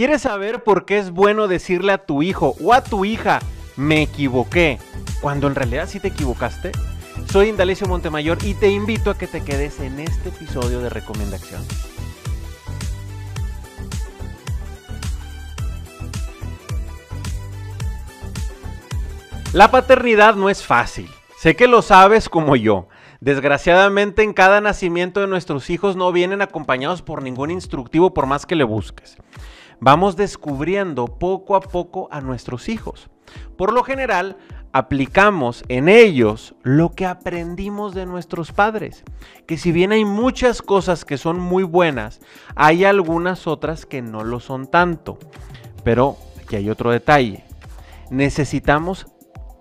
[0.00, 3.40] ¿Quieres saber por qué es bueno decirle a tu hijo o a tu hija,
[3.76, 4.78] me equivoqué,
[5.20, 6.72] cuando en realidad sí te equivocaste?
[7.30, 11.62] Soy Indalecio Montemayor y te invito a que te quedes en este episodio de recomendación.
[19.52, 21.10] La paternidad no es fácil.
[21.36, 22.88] Sé que lo sabes como yo.
[23.20, 28.46] Desgraciadamente en cada nacimiento de nuestros hijos no vienen acompañados por ningún instructivo por más
[28.46, 29.18] que le busques.
[29.80, 33.08] Vamos descubriendo poco a poco a nuestros hijos.
[33.56, 34.36] Por lo general,
[34.72, 39.04] aplicamos en ellos lo que aprendimos de nuestros padres.
[39.46, 42.20] Que si bien hay muchas cosas que son muy buenas,
[42.54, 45.18] hay algunas otras que no lo son tanto.
[45.82, 47.44] Pero aquí hay otro detalle.
[48.10, 49.06] Necesitamos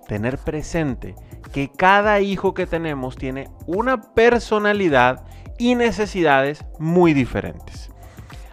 [0.07, 1.15] tener presente
[1.53, 5.23] que cada hijo que tenemos tiene una personalidad
[5.57, 7.89] y necesidades muy diferentes.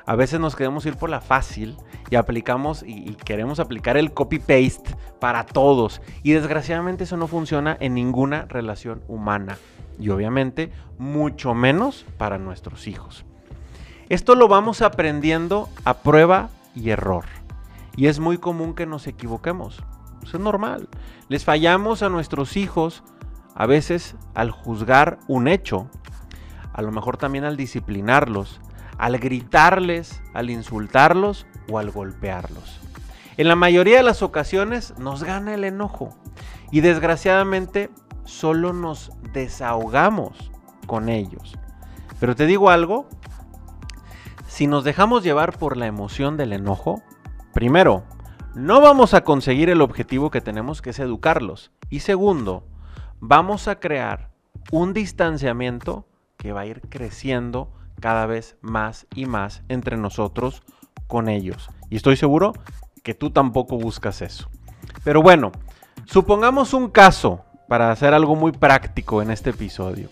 [0.07, 1.77] A veces nos queremos ir por la fácil
[2.11, 6.01] y aplicamos y, queremos aplicar el copy-paste para todos.
[6.23, 9.59] Y desgraciadamente eso no funciona en ninguna relación humana.
[9.99, 13.25] Y obviamente mucho menos para nuestros hijos.
[14.09, 17.25] Esto lo vamos aprendiendo a prueba y error.
[17.97, 19.83] Y es muy común que nos equivoquemos.
[20.23, 20.89] Es normal.
[21.29, 23.03] Les fallamos a nuestros hijos
[23.57, 25.89] a veces al juzgar un hecho,
[26.73, 28.61] a lo mejor también al disciplinarlos,
[28.99, 32.81] al gritarles, al insultarlos o al golpearlos.
[33.37, 36.17] En la mayoría de las ocasiones nos gana el enojo
[36.71, 37.91] y desgraciadamente
[38.25, 40.51] solo nos desahogamos
[40.87, 41.59] con ellos.
[42.19, 43.07] Pero te digo algo,
[44.47, 47.03] si nos dejamos llevar por la emoción del enojo,
[47.53, 48.05] primero,
[48.55, 51.73] no vamos a conseguir el objetivo que tenemos que es educarlos.
[51.91, 52.67] Y segundo,
[53.21, 54.31] vamos a crear
[54.73, 56.07] un distanciamiento
[56.39, 60.63] que va a ir creciendo cada vez más y más entre nosotros
[61.07, 61.69] con ellos.
[61.91, 62.53] Y estoy seguro
[63.03, 64.49] que tú tampoco buscas eso.
[65.05, 65.53] Pero bueno,
[66.05, 70.09] supongamos un caso para hacer algo muy práctico en este episodio.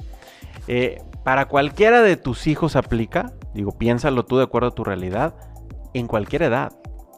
[0.66, 5.34] Eh, para cualquiera de tus hijos aplica, digo, piénsalo tú de acuerdo a tu realidad,
[5.94, 6.72] en cualquier edad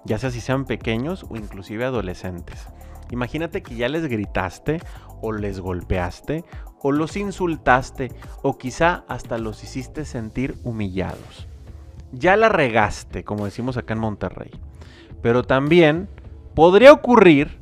[0.06, 2.66] ya sea si sean pequeños o inclusive adolescentes.
[3.10, 4.80] Imagínate que ya les gritaste
[5.20, 6.44] o les golpeaste
[6.86, 11.48] o los insultaste o quizá hasta los hiciste sentir humillados.
[12.12, 14.52] Ya la regaste, como decimos acá en Monterrey.
[15.20, 16.08] Pero también
[16.54, 17.58] podría ocurrir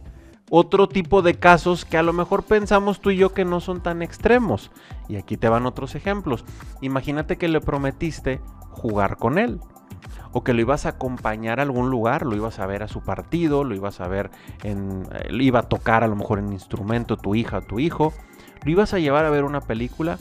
[0.51, 3.83] otro tipo de casos que a lo mejor pensamos tú y yo que no son
[3.83, 4.71] tan extremos.
[5.09, 6.45] Y aquí te van otros ejemplos.
[6.83, 8.43] Imagínate que le prometiste
[8.73, 9.59] jugar con él
[10.35, 13.01] o que lo ibas a acompañar a algún lugar, lo ibas a ver a su
[13.01, 14.31] partido, lo ibas a ver
[14.65, 18.13] en, eh, iba a tocar a lo mejor en instrumento tu hija o tu hijo,
[18.65, 20.19] lo ibas a llevar a ver una película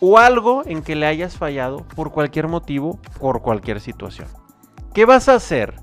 [0.00, 4.28] o algo en que le hayas fallado por cualquier motivo, por cualquier situación.
[4.92, 5.74] ¿Qué vas a hacer?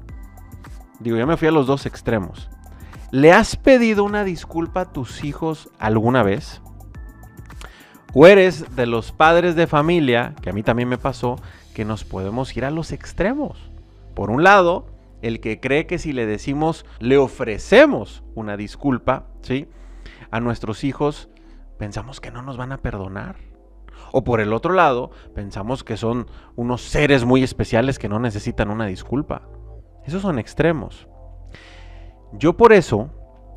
[1.00, 2.52] Digo, ya me fui a los dos extremos.
[3.10, 6.62] ¿Le has pedido una disculpa a tus hijos alguna vez?
[8.14, 11.38] ¿O eres de los padres de familia, que a mí también me pasó,
[11.74, 13.71] que nos podemos ir a los extremos?
[14.14, 14.88] Por un lado,
[15.22, 19.68] el que cree que si le decimos, le ofrecemos una disculpa, ¿sí?
[20.32, 21.30] A nuestros hijos,
[21.78, 23.38] pensamos que no nos van a perdonar.
[24.12, 28.70] O por el otro lado, pensamos que son unos seres muy especiales que no necesitan
[28.70, 29.48] una disculpa.
[30.06, 31.08] Esos son extremos.
[32.34, 33.10] Yo por eso,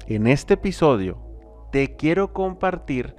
[0.07, 1.19] en este episodio,
[1.73, 3.17] te quiero compartir,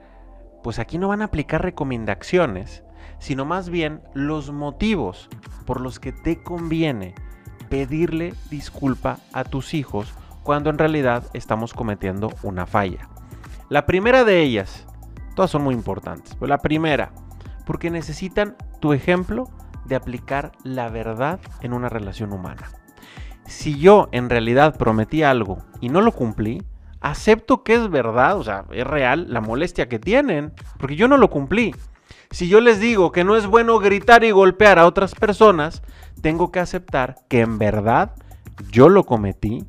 [0.64, 2.85] pues aquí no van a aplicar recomendaciones,
[3.20, 5.30] sino más bien los motivos
[5.66, 7.16] por los que te conviene
[7.70, 13.10] pedirle disculpa a tus hijos cuando en realidad estamos cometiendo una falla.
[13.70, 14.86] La primera de ellas,
[15.36, 17.12] todas son muy importantes, pero la primera,
[17.66, 19.50] porque necesitan tu ejemplo
[19.86, 22.70] de aplicar la verdad en una relación humana.
[23.46, 26.64] Si yo en realidad prometí algo y no lo cumplí,
[27.02, 31.18] acepto que es verdad, o sea, es real la molestia que tienen, porque yo no
[31.18, 31.76] lo cumplí.
[32.32, 35.82] Si yo les digo que no es bueno gritar y golpear a otras personas,
[36.22, 38.14] tengo que aceptar que en verdad
[38.72, 39.66] yo lo cometí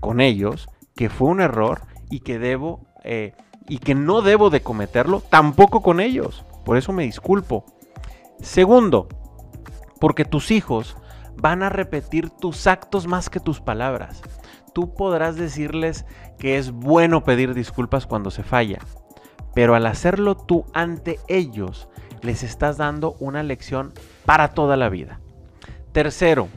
[0.00, 3.34] con ellos, que fue un error y que debo eh,
[3.68, 6.44] y que no debo de cometerlo tampoco con ellos.
[6.64, 7.64] Por eso me disculpo.
[8.40, 9.08] Segundo,
[10.00, 10.96] porque tus hijos
[11.36, 14.22] van a repetir tus actos más que tus palabras.
[14.74, 16.04] Tú podrás decirles
[16.38, 18.78] que es bueno pedir disculpas cuando se falla,
[19.54, 21.88] pero al hacerlo tú ante ellos,
[22.22, 23.92] les estás dando una lección
[24.24, 25.20] para toda la vida.
[25.92, 26.48] Tercero,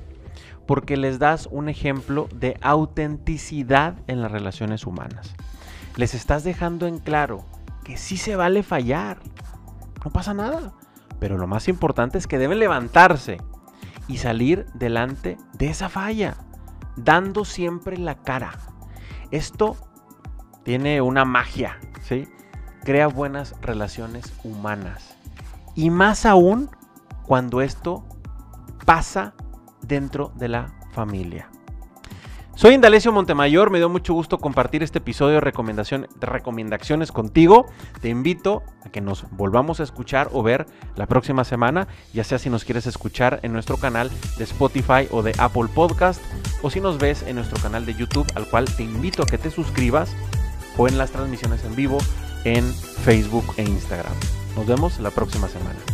[0.65, 5.35] porque les das un ejemplo de autenticidad en las relaciones humanas.
[5.95, 7.45] Les estás dejando en claro
[7.83, 9.19] que sí se vale fallar.
[10.03, 10.73] No pasa nada.
[11.19, 13.37] Pero lo más importante es que deben levantarse
[14.07, 16.35] y salir delante de esa falla.
[16.95, 18.51] dando siempre la cara.
[19.31, 19.75] Esto
[20.63, 22.27] tiene una magia, ¿sí?
[22.83, 25.15] Crea buenas relaciones humanas.
[25.73, 26.69] Y más aún
[27.25, 28.03] cuando esto
[28.85, 29.33] pasa
[29.81, 31.49] dentro de la familia.
[32.55, 37.65] Soy Indalecio Montemayor, me dio mucho gusto compartir este episodio de, recomendaciones contigo.
[38.01, 42.37] Te invito a que nos volvamos a escuchar o ver la próxima semana, ya sea
[42.37, 46.21] si nos quieres escuchar en nuestro canal de Spotify o de Apple Podcast,
[46.61, 49.39] o si nos ves en nuestro canal de YouTube, al cual te invito a que
[49.39, 50.15] te suscribas,
[50.77, 51.97] o en las transmisiones en vivo
[52.43, 54.13] en Facebook e Instagram.
[54.55, 55.92] Nos vemos la próxima semana.